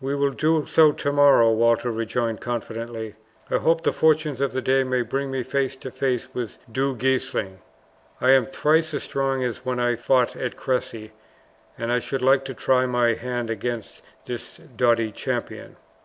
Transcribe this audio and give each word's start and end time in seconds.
"We 0.00 0.16
will 0.16 0.32
do 0.32 0.66
so 0.66 0.90
tomorrow," 0.90 1.52
Walter 1.52 1.92
rejoined 1.92 2.40
confidently. 2.40 3.14
"I 3.48 3.58
hope 3.58 3.82
the 3.84 3.92
fortunes 3.92 4.40
of 4.40 4.50
the 4.50 4.60
day 4.60 4.82
may 4.82 5.02
bring 5.02 5.30
me 5.30 5.44
face 5.44 5.76
to 5.76 5.92
face 5.92 6.26
with 6.34 6.58
Du 6.72 6.96
Guesclin. 6.96 7.60
I 8.20 8.32
am 8.32 8.44
thrice 8.44 8.92
as 8.92 9.04
strong 9.04 9.44
as 9.44 9.64
when 9.64 9.78
I 9.78 9.94
fought 9.94 10.34
at 10.34 10.56
Cressy, 10.56 11.12
and 11.78 11.92
I 11.92 12.00
should 12.00 12.22
like 12.22 12.44
to 12.46 12.54
try 12.54 12.86
my 12.86 13.14
hand 13.14 13.50
against 13.50 14.02
this 14.26 14.56
doughty 14.56 15.12
champion." 15.12 15.76